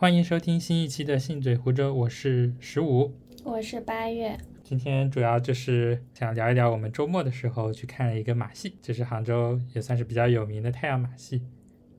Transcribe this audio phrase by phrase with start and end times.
[0.00, 3.12] 欢迎收听新一期的《信嘴湖州》，我是十五，
[3.42, 4.38] 我是八月。
[4.62, 11.42] 今天主要就是想聊一聊我们周末的时候去看了一个马戏，这是杭州也算是比较有名的太阳马戏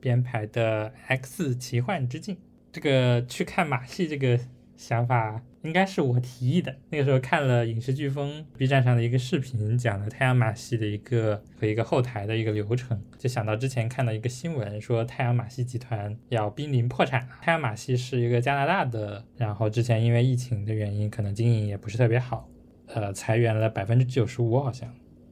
[0.00, 2.36] 编排的《X 奇幻之境》。
[2.72, 4.40] 这个去看马戏这个
[4.78, 5.42] 想法。
[5.62, 6.74] 应该是我提议的。
[6.88, 17.28] 那个时候看了影视飓风 B 站上的一个视频，讲了太阳马戏的一个和一个后台的一个流程，就想到之前看到一个新闻，说太阳马戏集团要濒临破产了。
[17.42, 22.48] 太阳马戏是一个加拿大的，然后之前因为疫情的原因，可能经营也不是特别好，
[22.86, 24.88] 呃，裁员了百分之九十五，好像。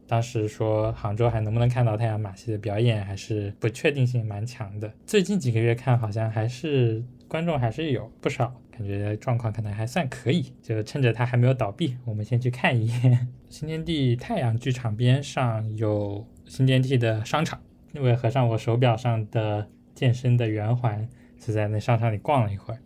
[0.06, 4.90] 当时说杭州还能不能看到太阳马戏的表演，还是不确定性蛮强的。
[5.04, 8.58] 最近几个月看，好像还是观众还是有不少。
[8.78, 13.28] 感觉状况可能还算可以，就趁着它还没有倒闭，我们先去看一眼。
[13.50, 17.60] 新天地太阳剧场边上有新天地的商场，
[17.92, 21.08] 因为合上我手表上的健身的圆环，
[21.40, 22.78] 就在那商场里逛了一会儿。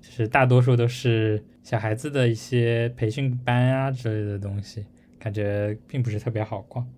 [0.00, 4.86] 就是大多数都是小孩子的一些培训班啊之类的东西，
[5.18, 6.88] 感觉并不是特别好逛。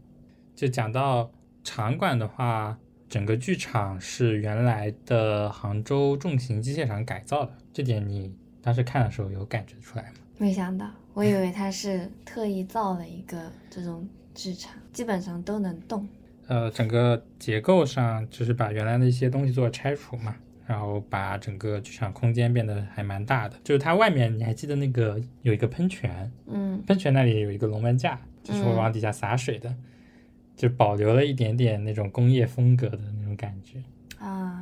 [0.55, 1.33] 就讲到
[1.64, 2.78] 场馆的话。
[3.08, 10.18] 整个剧场是原来的杭州重型机械厂改造的，这点你当时看的时候有感觉出来吗？
[10.38, 16.08] 没想到，我以为他是特意造了一个这种剧场，基本上都能动。
[16.46, 23.56] 呃，整个结构上就是把原来的一些东西做拆除嘛，然后把整个剧场空间变得还蛮大的。
[23.64, 29.74] 就是它外面你还记得那个有一个喷泉，嗯，喷泉那里有一个龙门架，就是会往底下洒水的。
[30.55, 33.83] 就保留了一点点那种工业风格的那种感觉
[34.18, 34.61] 啊。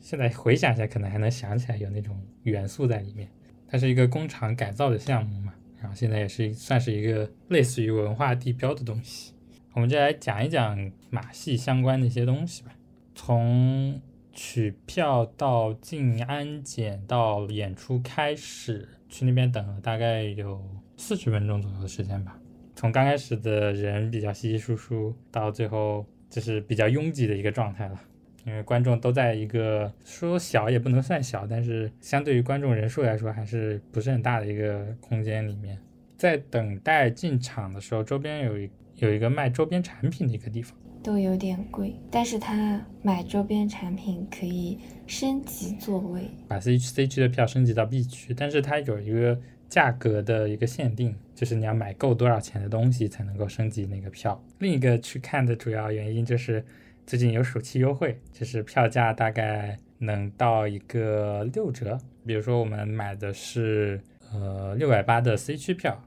[0.00, 3.28] 现在回想起来，可能还能想起来有那种元素在里面。
[3.68, 9.32] 它是一个工厂改造的项目嘛，然后现在也是算是一个类似于文化地标的东西。
[9.72, 12.72] 我们就来讲一讲马戏相关的一些东西吧。
[13.14, 14.00] 从
[14.32, 20.60] 取票到进安检到演出开始，去那边等了大概有
[20.96, 22.36] 四十分钟左右的时间吧。
[22.74, 28.00] 从刚开始的人比较稀稀疏疏，到最后就是比较拥挤的一个状态了，
[28.44, 35.78] 因为观众都在一个说小也不能算小，但是相对于观众人数来说还是不是很大的一个空间里面。
[36.16, 49.38] 在等待进场的时候，周边有一有一个卖周边产品的一个地方，都有点贵，但是他买周边产品可以升级座位，把 C C 区的票升级到 B 区，但是它有一个。
[49.70, 54.44] 价格的一个限定，就是你要买够多少钱的东西才能够升级那个票。
[54.58, 56.64] 另一个去看的主要原因就是
[57.06, 61.98] 最近有暑期优惠，就是票价大概能到一个六折。
[62.24, 64.00] 比如说我们买的是
[64.32, 66.02] 呃六百八的 C 区票，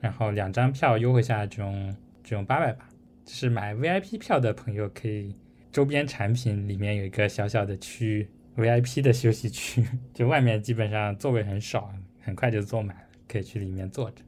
[0.00, 2.88] 然后两张票优惠下来只用只用八百八。
[3.24, 5.34] 就是买 VIP 票的朋友可以，
[5.70, 8.26] 周边产品里面有一个小小的区
[8.56, 9.84] VIP 的休息区，
[10.14, 13.02] 就外面基本上座位很少，很快就坐满了。
[13.28, 14.22] 可以去里面坐着，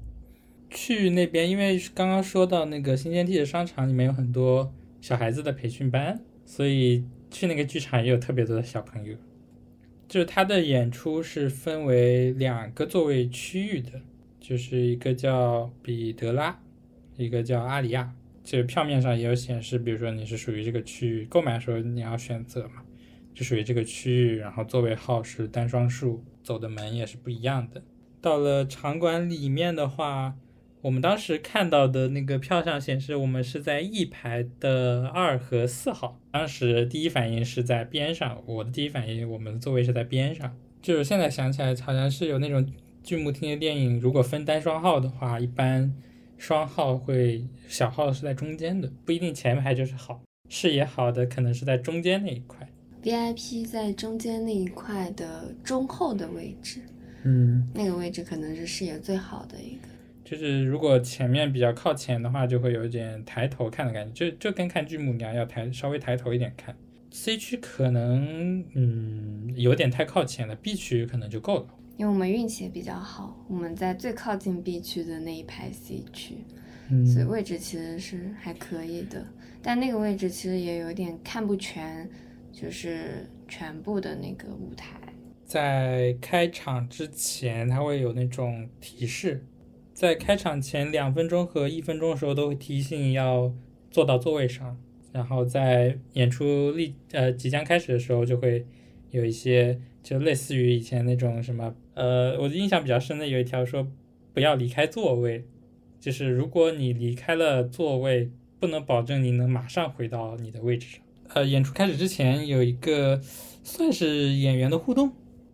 [0.69, 4.71] 去那边，因为刚刚说到那个新天地的商场里面有很多
[5.01, 9.17] 小孩子的培训班，所以去那个剧场也有特别多的小朋友。
[10.09, 14.01] 就是他的演出是分为两个座位区域的，
[14.41, 16.61] 就是一个叫彼得拉，
[17.17, 18.13] 一个叫阿里亚。
[18.43, 22.83] 就是票面上也有显示，比如说你是属于这个区域，购买的时候你要选择嘛，
[23.33, 27.81] 就属于这个区域，然后座位号是单双数，走的门也是不一样的。
[28.21, 30.35] 到了场馆里面的话，
[30.83, 36.19] 我们当时看到的那个票上显示，我们是在一排的二和四号。
[36.31, 40.57] 当时第一反应是在边上，我的第一反应，我们的座位是在边上。
[40.81, 42.67] 就是现在想起来，好像是有那种
[43.03, 45.95] 剧目厅的电影，如果分单双号的话，一般
[46.39, 50.23] 双号会小号是在中间的，不一定前排就是好。
[50.49, 52.67] 视野好的可能是在中间那一块
[53.03, 56.81] ，VIP 在中间那一块的中后的位置。
[57.25, 59.90] 嗯，那个位置可能是视野最好的一个。
[60.31, 66.73] 就是如果前面比较靠前的话，就会有一点抬头看的感觉，就就跟看剧目一样，要抬稍微抬头一点看。
[67.11, 71.67] C 区可能嗯有点太靠前了，B 区可能就够了。
[71.97, 76.37] 因为我们运气也比较好，我们在最靠近 B 区的那一排 C 区，
[77.13, 79.27] 所以位置其实是还可以的。
[79.61, 82.09] 但那个位置其实也有点看不全，
[82.53, 84.97] 就是全部的那个舞台。
[85.45, 89.45] 在开场之前，它会有那种提示，
[90.01, 93.53] 在开场前两分钟和一分钟的时候都会提醒要
[93.91, 94.79] 坐到座位上，
[95.13, 98.65] 然后在演出立呃即将开始的时候就会
[99.11, 103.87] 有一些就类似于以前那种什么呃，我的印象比较深的有一条说
[104.33, 105.45] 不要离开座位，
[106.01, 111.03] 就是如果你离开了座位，不能保证你能马上回到你的位置上。
[111.35, 113.21] 呃，演出开始之前有一个
[113.63, 115.13] 算是演员的互动。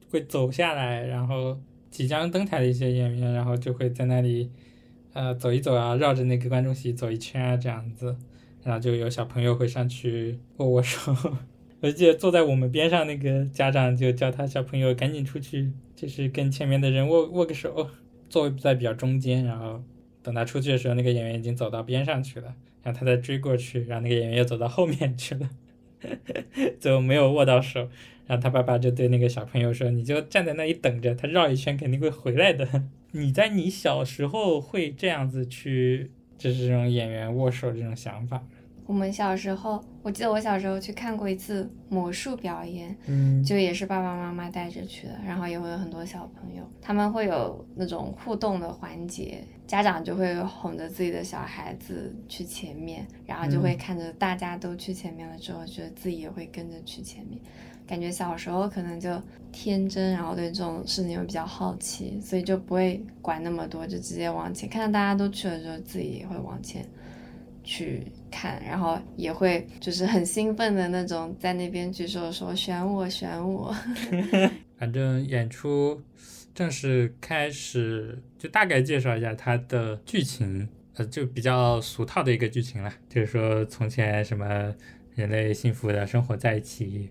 [0.08, 1.58] 会走下来，然后
[1.96, 4.50] 即将登台的一些演员，然后就会在那里，
[5.14, 8.14] 呃，走一走啊，绕着那个观众席走一圈啊，这样子，
[8.62, 11.16] 然后就有小朋友会上去握握手。
[11.80, 17.88] 我记得坐在我们边上那个家长就叫他小朋友赶紧出去，就是跟前面的人握握个手，
[18.28, 19.82] 座位在比较中间，然后
[20.22, 25.48] 等他出去的时候，那个演员已经走到边上去了，然后他再追过去，然后那个演员又走到后面去了，
[26.80, 27.88] 就没有握到手。
[28.26, 32.68] 然后他爸爸就对那个小朋友说：“你就站在那里等着，他绕一圈肯定会回来的。
[33.12, 38.44] ”你在你小时候会这样子去，就是这种演员握手这种想法。
[38.86, 57.40] 我们小时候，我记得我小时候去看过一次魔术表演，嗯，就也是爸爸妈妈带着去的，然后也会有很多小朋友，他们会有那种互动的环节，家长就会哄着自己的小孩子去前面，然后就会看着大家都去前面了之后，觉得自己也会跟着去前面，
[57.88, 66.86] 感觉小时候可能就天真，然后对这种事情又比较好奇，所以就不会管那么多，就直接往前，看到大家都去了之后，自己也会往前。
[67.66, 73.74] 去看，然后也会就是很兴奋的那种，在那边举手说选我选我。
[74.78, 76.00] 反正演出
[76.54, 84.72] 正式开始，就大概介绍一下它的剧情，呃，就比较俗套的一个剧情了，就是说从前什么
[85.14, 87.10] 人类幸福的生活在一起，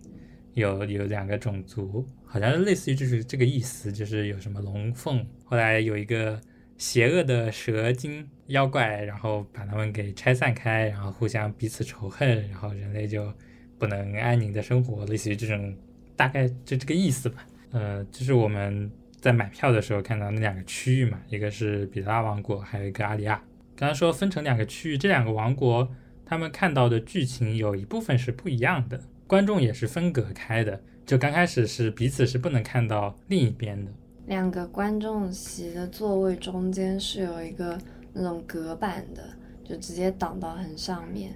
[0.53, 6.39] 有有两个种族，好像类似于就是这个意思，就是有什么龙凤，后来有一个
[6.77, 8.27] 邪恶的蛇精。
[8.49, 13.33] 妖怪，然后把他们给拆散开，然后互相彼此仇恨，然后人类就
[13.79, 15.75] 不能安宁的生活，类似于这种，
[16.15, 17.43] 大概就这个意思吧。
[17.71, 23.41] 呃，就是我们在买票的时候看到那两个区域嘛，一个是比拉王国，还有一个阿里亚。
[23.75, 25.89] 刚刚说分成两个区域，这两个王国
[26.23, 33.91] 他们看到的剧情有一部分是不一样的，观众也是分隔开的，就刚开始是彼此是不能看到另一边的。
[34.27, 37.77] 两个观众席的座位中间是有一个。
[38.17, 39.21] 那种隔板的，
[39.61, 41.33] 就直接挡到很上面，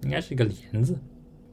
[0.00, 0.98] 应该是一个帘子。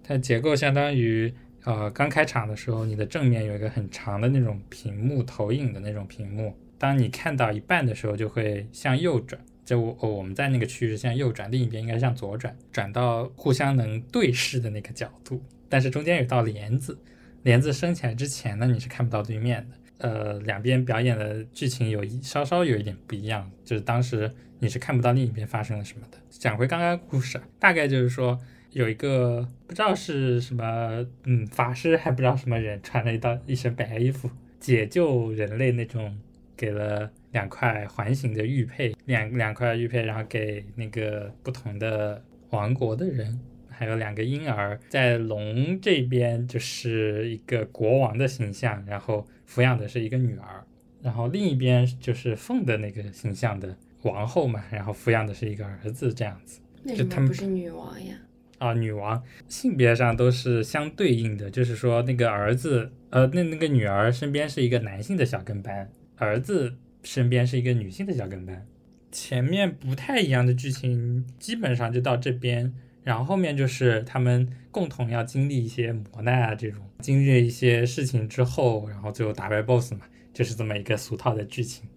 [0.02, 1.34] 它结构相当于，
[1.66, 9.42] 呃，刚开场的时候，你的正面有一个很长的那种屏幕投影的那种屏幕，当你看到一半的时候，就会向右转。
[9.66, 15.44] 就我我们在那个区域是向右转，另一边应该向左转，转到互相能对视的那个角度。
[15.68, 16.98] 但是中间有道帘子，
[17.44, 19.76] 帘子升起来之前呢，你是看不到对面的。
[20.00, 24.30] 呃，两边表演的剧情有一稍稍有一点不一样，就是当时。
[24.62, 26.18] 你是看不到另一边发生了什么的。
[26.30, 28.38] 讲回刚刚故事，大概就是说
[28.72, 34.30] 有一个不知道是什么，嗯，法师还不知道什么人，穿了一道一身白衣服，
[34.60, 36.14] 解救人类那种，
[36.58, 43.40] 给了两块环形的玉佩，两两块玉佩，然后给那个不同的王国的人，
[43.80, 50.66] 还有两个婴儿，在龙这边就是一个国王的形象，然后抚养的是一个女儿，
[51.02, 53.74] 然后另一边就是凤的那个形象的。
[54.02, 56.60] 王后嘛，然后抚养的是一个儿子，这样子。
[56.84, 58.16] 那什么不是女王呀？
[58.58, 68.66] 啊，女王性别上都是相对应的，就是说那个儿子，呃，那那个女儿身边是一个男性的小跟班，儿子身边是一个女性的小跟班。
[69.12, 72.74] 前面不太一样的剧情，基本上就到这边，
[73.10, 80.02] 然后后面就是他们共同要经历一些磨难啊，这种经历一些事情之后，然后最后打败 BOSS 嘛，
[80.32, 81.90] 就是这么一个俗套的剧情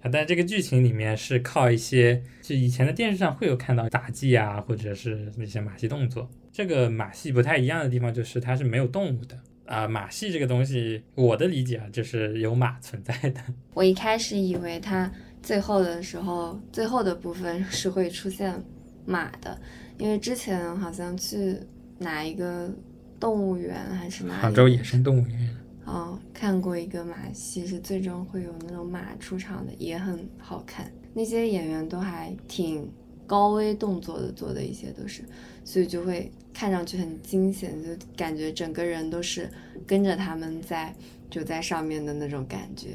[0.00, 0.08] 啊。
[0.10, 6.26] 但这个剧情里面是靠一些，就以前的电视上会有看到杂技啊，或者是那些马戏动作。
[6.50, 9.86] 这个马戏不太一样的地方就是它是没有动物的啊。
[9.86, 13.42] 马戏这个东西，我的理解啊，就是有马存在的。
[13.74, 18.58] 我一开始以为它最后的时候，最后的部分是会出现
[19.04, 19.60] 马的，
[19.98, 21.56] 因为之前好像去
[21.98, 22.70] 哪一个
[23.18, 24.34] 动物园还是哪？
[24.38, 25.56] 杭州野生动物园。
[25.84, 30.90] 哦，看过一个马戏，是最终会有那种马出场的，也很好看。
[31.14, 32.90] 那些演员都还挺
[33.26, 35.22] 高危动作的，做的一些都是，
[35.64, 39.48] 所以就会看上去很惊险，就感觉整个人都是
[39.86, 40.92] 跟着他们在
[41.30, 42.88] 就在上面的那种感觉。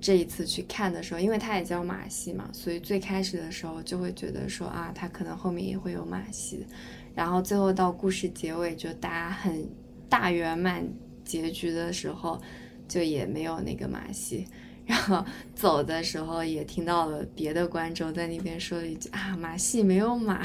[0.00, 6.66] 这一次去看的时候，因为它也叫马戏嘛，所以最开始的时候就会觉得说啊，它可能后面也会有马戏，
[7.14, 9.68] 然后最后到故事结尾就大家很
[10.08, 10.86] 大圆满。
[11.26, 12.40] 结局的时候，
[12.86, 14.46] 就也没有那个马戏，
[14.86, 15.26] 然后
[15.56, 20.40] 走的时候也听到了别的观众在那边说了一句啊，马戏没有马。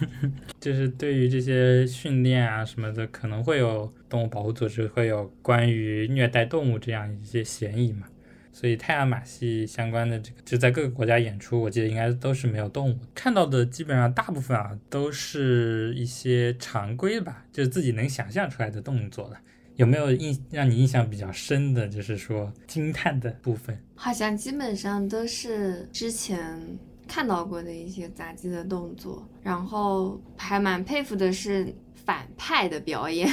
[0.58, 8.06] 就是对于这些训练啊什么的，可能会有动物保护组织会有关于虐待动物这样一些嫌疑嘛，
[8.54, 19.36] 所以太阳马戏相关的这个就在各个国家演出，我记得应该都是没有动物，看到的基本上大部分啊都是一些常规吧，就是自己能想象出来的动作了。
[19.74, 23.76] 有没有印让你印象比较深的，就是说惊叹的部分？
[23.96, 33.28] 好像基本上都是之前看到过的一些杂技的动作，然后还蛮佩服的是反派的表演，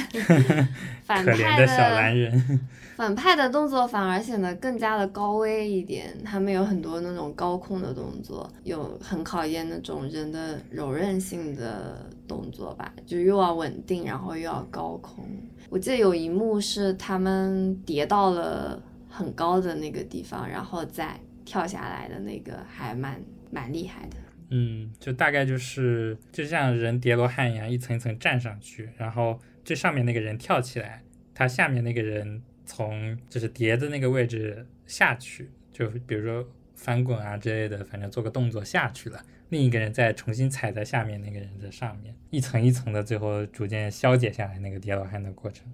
[1.04, 2.60] 反派的小男人。
[2.94, 15.24] 反派的动作反而显得更加的高危一点，他们有很多那种高空的动作，有很考验那种人的柔韧性的动作吧，就又要稳定，然后又要高空。
[15.70, 23.18] 我记得有一幕是他们跌到了很高的那个地方，然后再跳下来的那个，还蛮
[23.50, 24.16] 蛮厉害的。
[24.52, 31.02] 嗯，就大概就是就像人叠罗汉一样，一层一层站上去，然后最上面那个人跳起来，
[31.34, 32.42] 他下面那个人。
[32.64, 45.66] 从就是叠的那个位置下去，就比如说翻滚啊之类的，反正做个动作下去了，另一个人再重新踩在下面那个人的上面，一层一层的，最后逐渐消解下来那个叠罗汉的过程，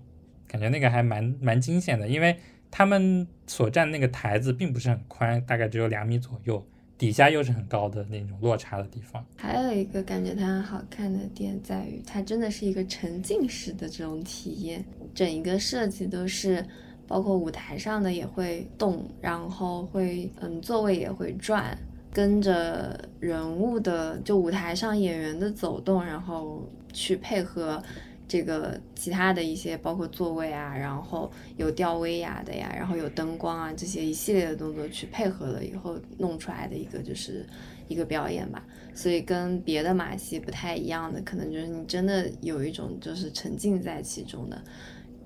[0.48, 2.38] 感觉那个还蛮蛮惊险的，因为
[2.70, 6.66] 他们所站那个台子并不是很宽，大概只有两米左右。
[6.98, 16.66] 底下又是很高的那种落差的地方，还有一个感觉它很好看的点在于，它真的是一个沉浸式的这种体验，整一个设计都是，
[17.06, 21.78] 包括舞台上的也会动，然后会嗯座位也会转，
[22.12, 27.80] 跟着人物的就舞台上演员的走动，然后去配合。
[28.28, 37.46] 这个其他的一些包括座位啊，然后有吊威亚的呀，然后有灯光啊，这些一系列的动作去配合了以后弄出来的一个就是
[37.88, 38.62] 一个表演吧。
[38.94, 44.62] 所以跟别的马戏不太一样的，可能就是你真的有一种就是沉浸在其中的。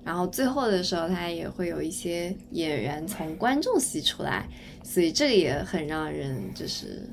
[0.05, 4.47] 然后最后的时候，他也会有一些演员从观众席出来，
[4.83, 7.09] 所以这个也很让人就是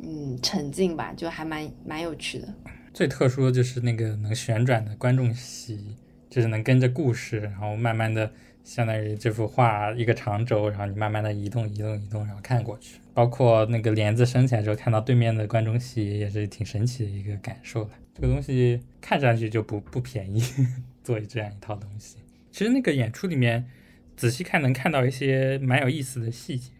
[0.00, 2.48] 嗯沉浸吧，就还蛮蛮有趣的。
[2.92, 5.96] 最特殊的就是那个能旋转的观众席，
[6.28, 8.32] 就是能跟着故事，然后慢慢的，
[8.64, 12.96] 相当于这幅画一个长轴，然后你慢慢的移动、移动、移动，然后看过去。
[13.14, 17.90] 包括那个帘子升起来之后，看到对面的观众席，也是挺神奇的一个感受的。
[18.14, 20.42] 这个东西看上去就不不便宜，
[21.02, 22.16] 做这样一套东西。
[22.50, 23.66] 其实那个演出里面，
[24.16, 26.70] 仔细看能看到一些蛮有意思的细节。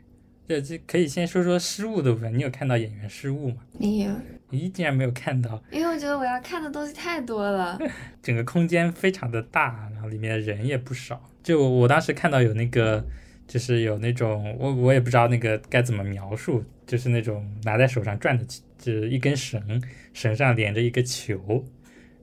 [0.48, 3.58] 这这可以先说说失误的部分，你有看到演员失误吗？
[3.78, 4.12] 没有。
[4.50, 5.62] 咦，竟然没有看到？
[5.70, 7.78] 因为我觉得我要看的东西太多了。
[8.22, 11.30] 整个空间非常的大，然后里面的人也不少。
[11.42, 13.04] 就我当时看到有那个，
[13.46, 18.44] 就是有那种，我我也不知道那个该怎么描述，就是那种拿在手上转的，
[18.78, 21.64] 就是一根绳，绳上连着一个球，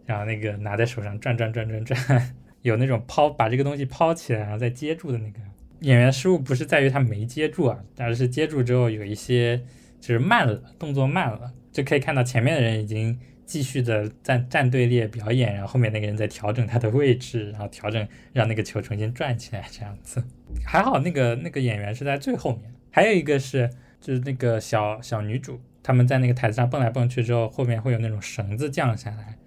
[0.05, 5.39] 然后那个拿在手上转转转转转， 有那种抛把这个东西抛起来然后再接住的那个。
[5.81, 9.57] 演员失误不是在于他没接住啊，而是接住之后有一些
[9.99, 13.15] 就是慢了，动作慢了，就可以看到前面的人已经
[13.45, 20.23] 继续的站站队列表演，然后后面那个人在调整他的位置，然后调整让那个球重新转起来这样子。
[20.65, 23.69] 还好那个那个演员是在最后面，还有一个是
[24.01, 29.37] 就是那个小小女主，他们在那个台子上蹦来蹦去之后，后面会有那种绳子降下来。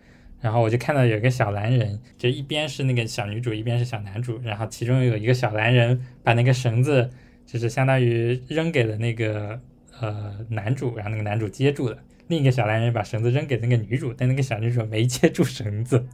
[0.41, 4.41] 然后我就看到有一个小蓝人，就一边是那个小女主，一边是小男主。
[4.45, 7.11] 然后其中有一个小蓝人把那个绳子，
[7.45, 9.61] 就是相当于扔给了那个
[10.01, 11.99] 呃男主，然后那个男主接住了。
[12.31, 16.07] 另一个小男人把绳子扔给那个女主，但那个小女主没接住绳子，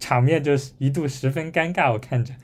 [0.00, 1.92] 场面就是一度十分尴尬。
[1.92, 2.34] 我看着，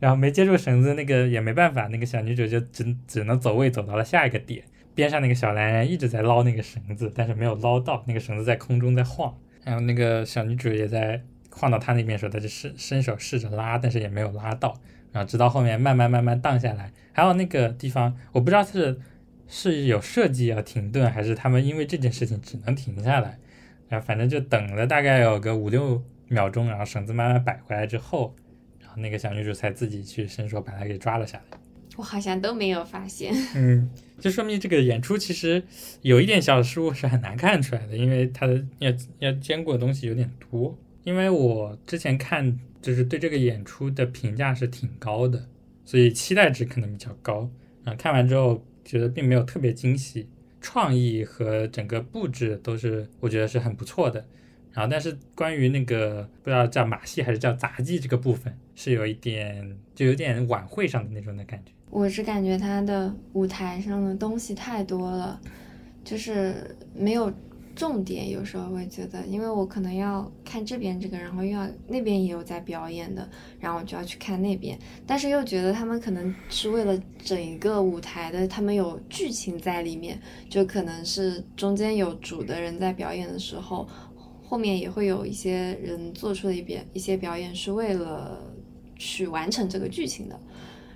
[0.00, 4.64] 然后没接住绳子，那个也没办法，那个小女主就只只能走位走到了下一个点。
[4.94, 9.32] 边上那个小男人一直在捞那个绳子，但是没有捞到，那个绳子在空中在晃。
[9.62, 14.74] 然后那个小女主也在晃到他那边的时候，他就伸伸手试着拉，但是也没有拉到。
[15.12, 16.90] 然后直到后面慢慢慢慢荡下来。
[17.12, 18.98] 还有那个地方，我不知道是
[19.50, 23.38] 是有设计要停顿，还是他们因为这件事情只能停下来。
[23.88, 28.34] 然后反正就等了大概有个五六秒钟，然后绳子慢慢摆回来之后，
[28.80, 31.58] 然后那个小女主才自己去伸手把它给抓了下来。
[31.96, 33.34] 我好像都没有发现。
[33.54, 33.90] 嗯。
[34.20, 35.62] 就说明这个演出其实
[36.02, 40.78] 有一点小失误是很难看出来的，因为它的要要兼顾的东西有点多。
[41.04, 45.48] 因为我之前看就是对这个演出的评价是挺高的，
[45.86, 47.50] 所以期待值可能比较高。
[47.84, 50.28] 啊，看完之后觉得并没有特别惊喜，
[50.60, 54.24] 创意和整个布置都是我觉得是很不错的。
[54.72, 61.72] 然后但是关于那个不知道叫马戏还是叫杂技这个部分，是有一点就有点晚会上的那种的感觉。
[61.90, 65.40] 我是感觉他的舞台上的东西太多了，
[66.04, 67.32] 就是没有
[67.80, 68.28] 重点。
[68.28, 73.26] 有时候会觉得，因为我可能要看这边这个，然后又要那边也有在表演的，
[73.58, 74.78] 然后我就要去看那边。
[75.06, 80.20] 但是又觉得他们可能是为了整一个舞台的，他们有剧情在里面，
[80.50, 83.88] 就可能是中间有主的人在表演的时候，
[84.42, 88.38] 后面也会有一些人做出了一边一些表演，是为了。
[89.02, 90.38] 去完成这个剧情的。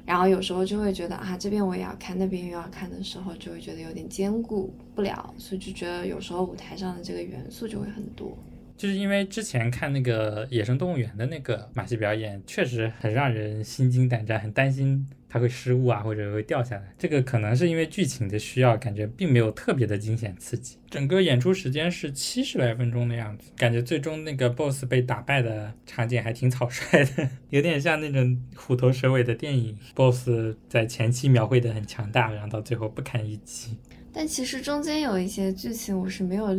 [0.06, 8.37] 然后有时候就会觉得啊，这边我也要看，那边又要看的时候，就会觉得有点兼顾不了，所以就觉得有时候舞台上的这个元素就会很多。
[8.76, 16.95] 就是因为之前看那个野生动物园的那个马戏表演，确实很让人心惊胆战，很担心它会失误啊，或者会掉下来。
[16.97, 20.76] 这个可能是因为剧情的需要，感觉并没有特别的惊险刺激。
[20.88, 29.76] 整个演出时间是七十来分钟的样子，感觉最终那个 BOSS 被打败的场景还挺草率的， 有点像那种虎头蛇尾的电影。
[29.97, 33.76] BOSS 在前期描绘的很强大，然后到最后不堪一击。
[34.12, 36.57] 但其实中间有一些剧情我是没有。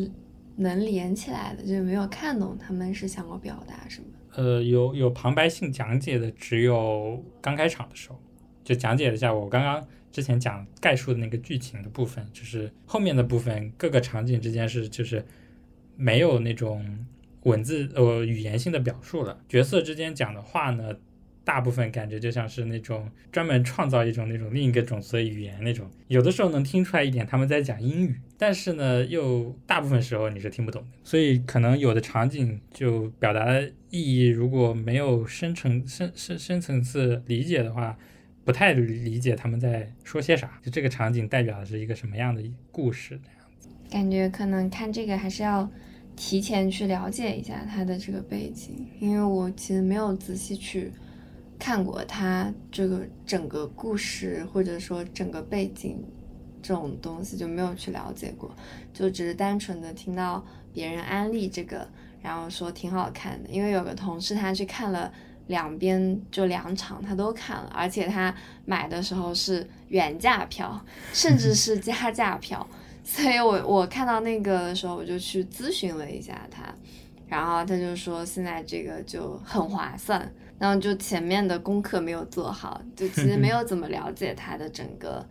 [0.58, 4.08] 能连起来的，就是没有看懂他们是想要表达什么。
[4.38, 8.18] 呃，有有旁白性讲解的，只有刚开场的时候，
[8.66, 15.24] 就讲解了一下我刚刚之前讲概述的那个剧情的部分，就是后面的部分各个场景之间是就是
[15.96, 17.06] 没有那种
[17.44, 20.94] 文字呃语言性的表述了，角色之间讲的话呢。
[21.46, 30.88] 大部分感觉就像是那种专门创造一种那种另一个种族的语言那种，有的时候能听出来一点他们在讲英语，但是呢，又大部分时候你是听不懂的。
[31.04, 37.96] 所以可能有的场景就表达的意义如果没有深层深深深层次理解的话，
[38.46, 40.58] 不太理解他们在说些啥。
[40.64, 43.68] 就这个场景代表的是一个什么样的故事这样子？
[43.90, 45.70] 感觉可能看这个还是要
[46.16, 50.92] 提前去了解一下他的这个背景，因为我其实没有仔细去。
[51.58, 56.04] 看过他这个整个故事，或者说整个背景
[56.62, 58.54] 这种东西就没有去了解过，
[58.94, 61.88] 就只是单纯的听到别人安利这个，
[62.22, 63.50] 然后说挺好看的。
[63.50, 65.10] 因为有个同事他去看了
[65.48, 68.34] 两边就两场，他都看了，而且他
[68.66, 70.84] 买的时候是原价票，
[71.14, 72.68] 甚至是加价票，
[73.04, 76.74] 所以我我看到那个的时候，我就去咨询了一下他，
[77.28, 80.32] 然后他就说现在这个就很划算。
[80.58, 85.24] 然后就前面的功课没有做好，就其实没有怎么了解他的整个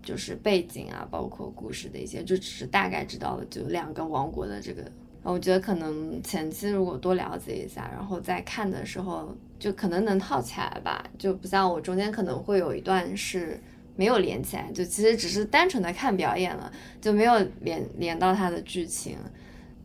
[0.00, 4.84] 就是背景啊，包括故事的一些，就只是大概知道了就两个王国的这个。
[5.32, 13.58] 我觉得可能前期如果多了解一下，然后再看的时候就可能能套起来吧，就不像我中间可能会有一段是
[13.96, 19.16] 没有连起来，就其实只是单纯的看表演了，就没有连连到他的剧情，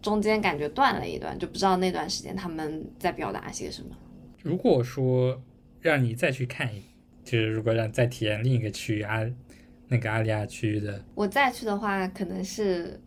[0.01, 3.95] 中间感觉断了一段，就不知道那段时间他们在表达些什么。
[4.41, 5.41] 如果说
[5.79, 6.83] 让你再去看一，
[7.23, 9.25] 就是如果让再体验另一个区域阿
[9.87, 12.99] 那个阿利亚区域的，我再去的话，可能是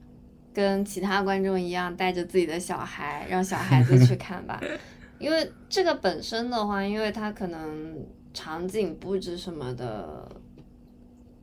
[0.52, 4.60] 跟其他观众一样，带着自己的小孩，让小孩子去看吧。
[5.18, 7.96] 因为这个本身的话，因为它可能
[8.34, 10.28] 场景布置什么的，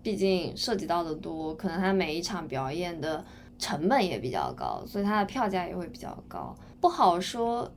[0.03, 3.23] 毕竟涉及到的多，可能它每一场表演的
[3.57, 7.71] 成本也比较高，所以它的票价也会比较高，不好说。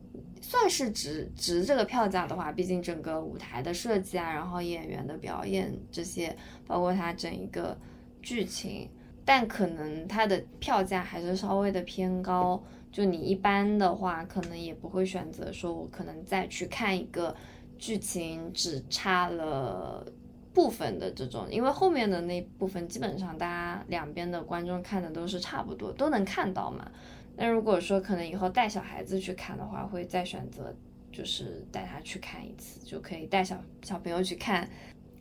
[0.45, 7.79] 算是值值这个票价的话，毕竟整个舞台的设计啊，然后演员的表演这些，包括它整一个
[8.21, 8.91] 剧情，
[9.25, 12.63] 但可能它的票价还是稍微的偏高。
[12.91, 17.35] 就你一般的话，可能也不会选择说，我可能再去看一个
[17.79, 20.05] 剧情只差了
[20.53, 26.91] 部分的这种，因为后面的那部分基本上大家两边的观众看的都是差不多，都能看到嘛。
[27.35, 30.75] 那如果说可能以后带小孩子去看的话，会再选择
[31.11, 34.69] 就是带他去看一次，就可以带小小朋友去看，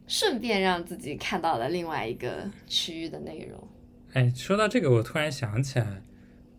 [0.07, 3.65] 顺便让自己看到了另外一个区域的内容。
[4.13, 6.01] 哎，说到这个，我突然想起来，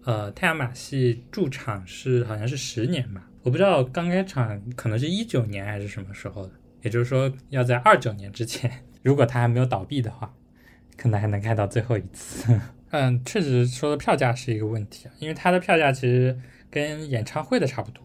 [0.05, 8.71] 呃，太阳马戏驻场是好像是十年吧，我不知道刚开场可能是一九年还是什么时候的，也就是说要在二九年之前，
[9.03, 10.35] 如果它还没有倒闭的话，
[10.97, 12.59] 可能还能看到最后一次。
[12.91, 16.39] 嗯，确实说的票价是一个问题啊，因为它的票价其实
[16.71, 18.03] 跟演唱会的差不多，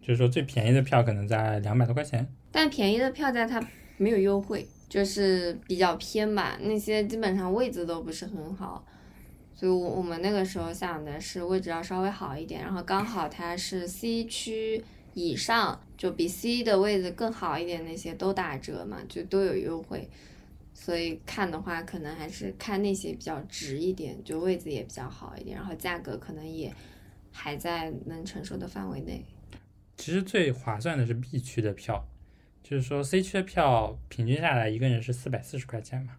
[0.00, 2.26] 就是说最便宜的票可能在两百多块钱。
[2.50, 3.60] 但便宜的票价它
[3.96, 8.84] 没有优惠，就是比较偏吧，那些基本上位置都不是很好，
[9.54, 14.82] 所以，我我们那个时候想的是位置要稍微好一点，然后刚好它是 C 区
[15.14, 20.10] 以上，就比 C 的位置更好一点，那些都打折嘛，就都有优惠。
[20.72, 26.74] 所以看的话，可能还是看那些比较值一点，就位置也比较好一点，然后价格可能也
[27.30, 29.24] 还在能承受的范围内。
[29.96, 32.02] 其实最划算的是 B 区的票，
[32.62, 36.16] 就是说 C 区的票平均下来一个人是四百四十块钱嘛，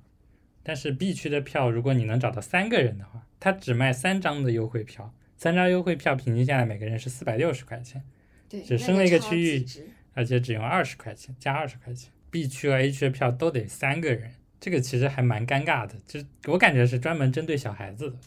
[0.64, 8.04] 但是 B 区的票如果你能找到三个人的话，他只卖三张的优惠票，三张优惠票平均下来每个人是四百六十块钱，
[8.50, 9.66] 对，只升了一个区域，
[10.14, 14.34] 而且只用二十块钱加二十块钱，B 区和 A 区的票都得三个人。
[14.60, 16.20] 这个其实还蛮尴尬的，就
[16.52, 18.18] 我感觉是专门针对小孩子的，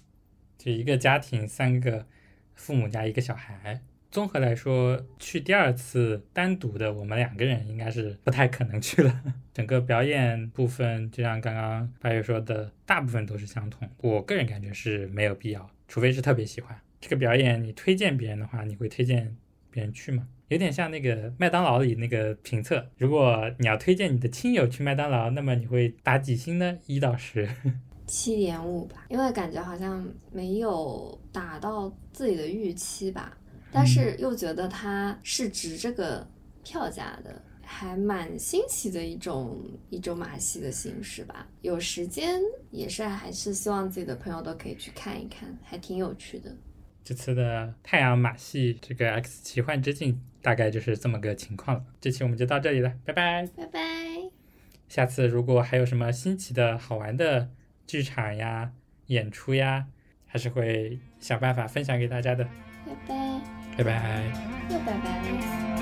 [0.58, 2.06] 就一个家庭三个
[2.54, 3.80] 父母加一个小孩。
[4.14, 9.20] 综合来说，去第二次单独的，我们两个人应该是不太可能去了。
[9.52, 13.88] 整个表演部分，就像刚刚八月说的，大部分都是相同。
[13.98, 17.60] 我个人感觉是没有必要，除非是特别喜欢这个表演。
[17.60, 19.36] 你推荐别人的话，你会推荐
[19.68, 20.28] 别人去吗？
[20.46, 26.78] 有点像那个麦当劳里那个评测，如果你要推荐你的亲友去麦当劳，那么你会打几星呢？
[26.86, 27.48] 一到十。
[28.06, 33.36] 七点五吧，因为感觉好像没有达到自己的预期吧，
[33.74, 36.26] 但是又觉得它是值这个
[36.62, 39.60] 票价的，还蛮新奇的一种
[39.90, 41.46] 一种马戏的形式吧。
[41.60, 46.56] 有时间也是还是希望自己的朋友都可以去看一看，还挺有趣的。
[47.02, 51.84] 这次的太阳马戏这个 X 奇幻之境大概就是这么个情况了。
[52.00, 53.80] 这期我们就到这里了，拜拜，拜拜。
[54.88, 57.50] 下次如果还有什么新奇的好玩的。
[57.86, 58.72] 剧场呀，
[59.08, 59.88] 演出呀，
[60.24, 62.42] 还是会想办法分享给大家的。
[62.86, 64.22] 拜拜，拜拜，
[64.70, 65.73] 又拜拜。